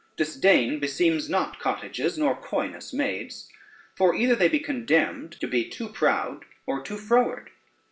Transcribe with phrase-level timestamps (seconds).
[0.17, 3.47] Disdain beseems not cottages, nor coyness maids;
[3.95, 7.51] for either they be condemned to be too proud, or too froward.